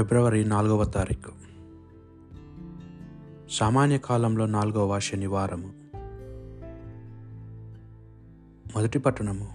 [0.00, 1.32] ఫిబ్రవరి నాలుగవ తారీఖు.
[3.50, 5.72] సామాన్య కాలంలో నాలుగవ శనివారము
[8.76, 9.48] మొదటి పట్టణము.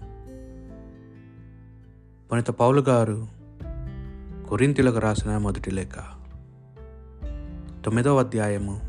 [2.32, 3.28] పునిత పౌలు గారు
[4.48, 5.94] కొరింతిలకు రాసిన మొదటి లేఖ.
[7.84, 8.80] తొమ్మిదవ అధ్యాయము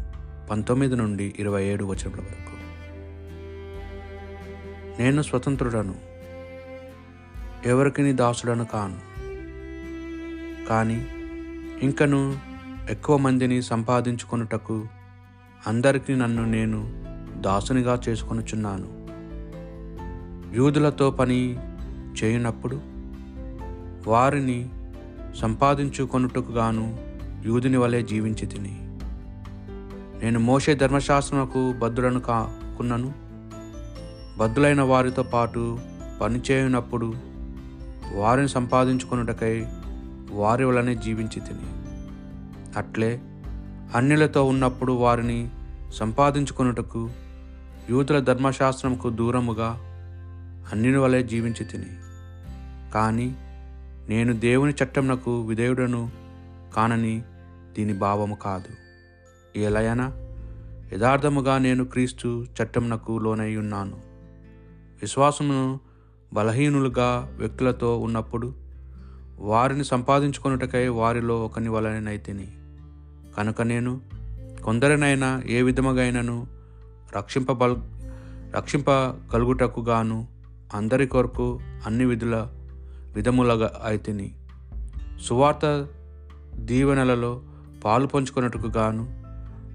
[0.52, 2.56] పంతొమ్మిది నుండి ఇరవై ఏడు వచనముల వరకు.
[5.02, 5.96] నేను స్వతంత్రుడను.
[7.66, 9.00] ఎవరికి దాసుడను కాను.
[10.68, 11.08] కానీ
[11.84, 12.38] ఇంకను
[12.90, 14.86] ఎక్కువ మందిని సంపాదించుకొనుటకు
[15.68, 16.80] అందరికీ నన్ను నేను
[17.42, 19.08] దాసునిగా చేసుకొనుచున్నాను.
[20.56, 21.58] యూదులతో పని
[22.24, 22.82] చేయనప్పుడు
[24.08, 24.70] వారిని
[25.36, 26.98] సంపాదించుకొనుటకు గాను
[27.46, 28.76] యూదుని వలె జీవించి తిని
[30.24, 33.14] నేను మోసే ధర్మశాస్త్రములకు బద్దులను కాకున్నను.
[34.38, 35.80] బద్దులైన వారితో పాటు
[36.22, 37.14] పనిచేయనప్పుడు
[38.14, 39.66] వారిని సంపాదించుకొనుటకై
[40.32, 41.88] వారి వలనే జీవించి తిని.
[42.78, 43.22] అట్లే
[43.96, 45.50] అన్యులతో ఉన్నప్పుడు వారిని
[45.94, 47.10] సంపాదించుకొనుటకు
[47.90, 49.76] యూదుల ధర్మశాస్త్రంకు దూరముగా
[50.72, 51.90] అన్యుని వలె జీవించి తిని.
[52.94, 53.36] కానీ
[54.10, 56.12] నేను దేవుని చట్టంనకు విధేయుడను
[56.76, 57.22] కానని
[57.74, 58.76] దీని భావము కాదు.
[59.60, 60.12] ఎలయన
[60.94, 63.98] యథార్థముగా నేను క్రీస్తు చట్టంనకు లోనై ఉన్నాను.
[65.02, 65.80] విశ్వాసమును
[66.34, 68.67] బలహీనులుగా వ్యక్తులతో ఉన్నప్పుడు
[69.40, 72.48] వారిని సంపాదించుకొనుటకై వారిలో ఒకని వలనైతిని
[73.38, 74.02] కనుక నేను
[74.64, 76.48] కొందరినైనా ఏ విధముగైనను
[77.18, 77.78] రక్షింపబల్
[78.56, 80.28] రక్షింపగలుగుటకు గాను
[80.74, 82.48] అందరి కొరకు అన్ని విధుల
[83.16, 84.36] విధములగా అయితిని.
[85.28, 85.88] సువార్త
[86.56, 87.42] దీవెనలలో
[87.86, 89.28] పాలు పంచుకున్నట్టుకు గాను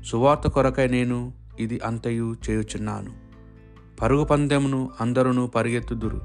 [0.04, 3.12] సువార్త కొరకై నేను ఇది అంతయు చేయుచున్నాను.
[4.00, 6.20] పరుగు పందెమును అందరూ పరిగెత్తుదురు.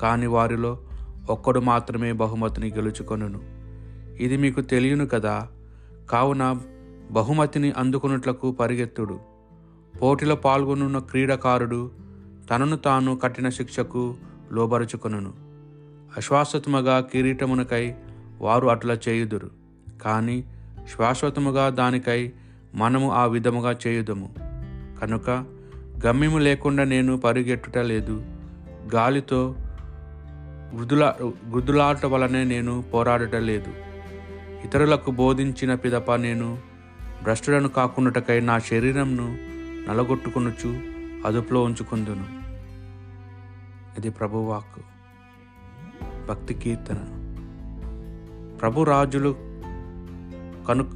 [0.00, 0.78] కాని వారిలో
[1.28, 3.40] ఒక్కడు మాత్రమే బహుమతిని గెలుచుకొనును.
[4.22, 5.48] ఇది మీకు తెలియను కదా?
[6.10, 6.60] కావున
[7.10, 9.20] బహుమతిని అందుకున్నట్లకు పరిగెత్తుడు.
[10.02, 11.90] పోటీలో పాల్గొనున్న క్రీడాకారుడు
[12.50, 14.14] తనను తాను కఠిన శిక్షకు
[14.52, 15.32] లోబరుచుకొనును.
[16.16, 17.94] అశ్వాసతముగా కిరీటమునకై
[18.40, 19.50] వారు అట్లా చేయుదురు.
[20.02, 20.44] కానీ
[20.98, 22.32] శాశ్వతముగా దానికై
[22.74, 24.34] మనము ఆ విధముగా చేయుదము.
[25.00, 25.30] కనుక
[26.06, 28.24] గమ్యము లేకుండా నేను పరిగెట్టుట లేదు.
[28.94, 29.54] గాలితో
[30.74, 31.16] గుదులా
[31.48, 33.72] గుద్దులాట వలనే నేను పోరాడట లేదు
[34.64, 36.58] ఇతరులకు బోధించిన పిదప నేను
[37.22, 39.38] భ్రష్టులను కాకుండాటకై నా శరీరంను
[39.88, 40.80] నలగొట్టుకొనుచు
[41.26, 42.26] అదుపులో ఉంచుకుందును.
[43.98, 44.80] ఇది ప్రభువాక్
[46.28, 46.96] భక్తి కీర్తన.
[48.60, 49.36] ప్రభు రాజులు
[50.68, 50.90] కను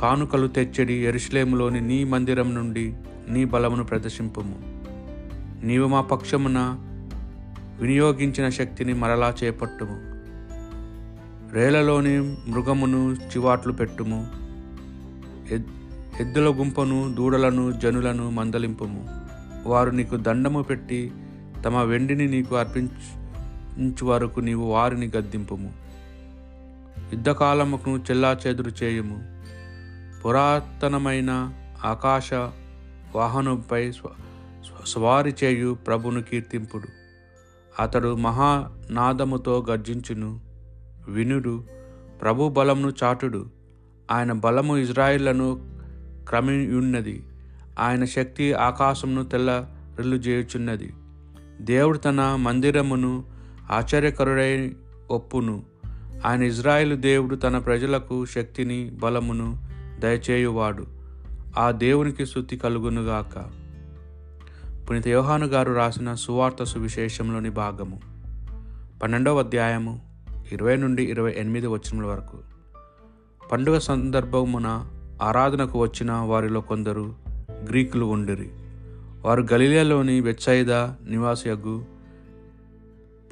[0.00, 2.96] కానుకలు తెచ్చడి ఎరుషలేములోని నీ మందిరం నుండి
[3.28, 4.56] నీ బలమును ప్రదర్శింపము.
[5.66, 6.85] నీవు మా పక్షమున
[7.80, 10.16] వినియోగించిన శక్తిని మరలా చేపట్టుము.
[11.54, 14.28] రేలలోని మృగమును చివాట్లు పెట్టుము.
[16.20, 19.08] ఎద్దుల గుంపను దూడలను జనులను మందలింపుము.
[19.66, 21.12] వారు నీకు దండము పెట్టి
[21.64, 25.72] తమ వెండిని నీకు అర్పించు వరకు నీవు వారిని గద్దింపుము.
[27.12, 29.42] యుద్ధకాలముకు చెల్లా చెదురు చేయుము.
[30.24, 31.52] పురాతనమైన
[31.84, 32.34] ఆకాశ
[33.14, 33.92] వాహనంపై
[34.86, 37.05] స్వారి చేయు ప్రభును కీర్తింపుడు.
[37.80, 40.40] అతడు మహానాదముతో గర్జించును.
[41.08, 41.64] వినుడు
[42.22, 43.46] ప్రభు బలమును చాటుడు.
[44.10, 45.60] ఆయన బలము ఇజ్రాయిళ్ళను
[46.28, 47.22] క్రమియున్నది.
[47.78, 49.66] ఆయన శక్తి ఆకాశమును తెల్ల
[49.98, 50.92] రెల్లు చేయుచున్నది.
[51.60, 53.24] దేవుడు తన మందిరమును
[53.70, 54.76] ఆశ్చర్యకరుడై
[55.10, 55.62] ఒప్పును.
[56.26, 59.58] ఆయన ఇజ్రాయిల్ దేవుడు తన ప్రజలకు శక్తిని బలమును
[59.98, 60.86] దయచేయువాడు.
[61.58, 63.65] ఆ దేవునికి శుద్ధి కలుగునుగాక.
[64.90, 68.00] పునీత యోహాను గారు రాసిన సువార్త సువిశేషంలోని భాగము.
[69.02, 70.00] పన్నెండవ అధ్యాయము
[70.52, 72.38] ఇరవై నుండి ఇరవై ఎనిమిది వచనముల వరకు.
[73.52, 74.86] పండుగ సందర్భమున
[75.22, 77.14] ఆరాధనకు వచ్చిన వారిలో కొందరు
[77.50, 78.50] గ్రీకులు ఉండిరి.
[79.24, 80.72] వారు గలీలలోని వెచ్చైద
[81.10, 81.84] నివాసియగు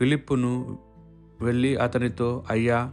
[0.00, 0.78] పిలిప్పును
[1.40, 2.92] వెళ్ళి అతనితో అయ్యా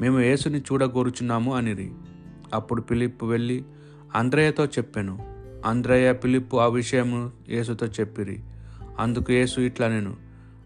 [0.00, 1.90] మేము యేసుని చూడగోరుచున్నాము అనిరి.
[2.54, 3.64] అప్పుడు పిలిప్పు వెళ్ళి
[4.14, 5.31] అంద్రయ్యతో చెప్పాను
[5.66, 8.40] అంద్రయ్య పిలుపు ఆ విషయము యేసుతో చెప్పిరి.
[8.98, 10.16] అందుకు యేసు ఇట్లా నేను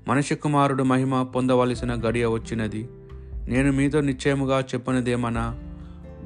[0.09, 2.89] మనిషి కుమారుడు మహిమ పొందవలసిన గడియ వచ్చినది.
[3.49, 5.59] నేను మీతో నిశ్చయముగా చెప్పనిదేమన్నా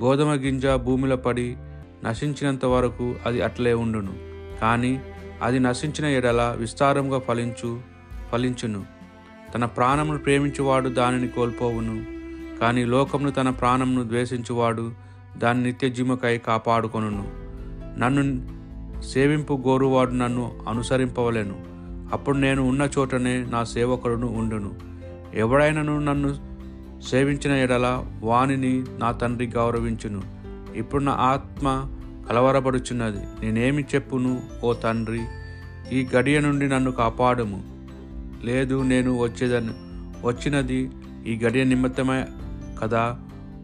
[0.00, 1.56] గోధుమ గింజ భూమిలో పడి
[2.04, 4.12] నశించినంత వరకు అది అట్లే ఉండును.
[4.60, 5.00] కానీ
[5.42, 7.80] అది నశించిన ఎడల విస్తారంగా ఫలించు
[8.32, 8.84] ఫలించును.
[9.54, 12.04] తన ప్రాణమును ప్రేమించువాడు దానిని కోల్పోవును.
[12.60, 14.92] కానీ లోకమును తన ప్రాణమును ద్వేషించువాడు
[15.36, 17.40] దాని నిత్యజీమకై కాపాడుకొనును.
[18.00, 18.59] నన్ను
[19.02, 21.70] సేవింపు గోరువాడు నన్ను అనుసరింపవలెను.
[22.12, 24.70] అప్పుడు నేను ఉన్న చోటనే నా సేవకుడును ఉండును.
[25.34, 26.50] ఎవడైనను నన్ను
[27.00, 30.22] సేవించిన ఎడల వానిని నా తండ్రి గౌరవించును.
[30.74, 31.90] ఇప్పుడు నా ఆత్మ
[32.28, 33.18] కలవరపడుచున్నది.
[33.18, 35.20] నేనేమి చెప్పును ఓ తండ్రి?
[35.92, 37.62] ఈ గడియ నుండి నన్ను కాపాడుము.
[38.44, 39.70] లేదు నేను వచ్చేదని
[40.26, 40.90] వచ్చినది
[41.26, 42.26] ఈ గడియ నిమిత్తమే
[42.82, 43.18] కదా?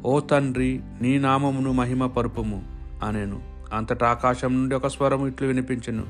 [0.05, 2.65] ఓ తండ్రి నీ నామమును మహిమ పరుపుము
[3.03, 3.56] అనేను.
[3.73, 6.07] అంతటా ఆకాశం నుండి ఒక స్వరం ఇట్లు వినిపించను.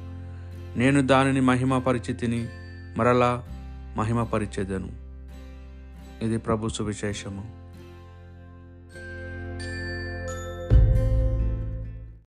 [0.78, 2.48] నేను దానిని మహిమ పరిచితిని
[2.96, 3.44] మరలా
[3.96, 4.88] మహిమ పరిచెదను
[6.22, 7.65] ఇది ప్రభు సువిశేషము.